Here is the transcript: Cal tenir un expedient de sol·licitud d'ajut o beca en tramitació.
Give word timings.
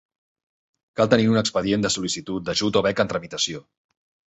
Cal 0.99 1.11
tenir 1.11 1.27
un 1.33 1.41
expedient 1.41 1.85
de 1.87 1.93
sol·licitud 1.97 2.49
d'ajut 2.49 2.83
o 2.83 2.85
beca 2.91 3.09
en 3.09 3.15
tramitació. 3.15 3.65